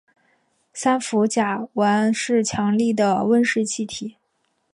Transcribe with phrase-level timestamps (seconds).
[0.73, 4.15] 三氟甲烷是强力的温室气体。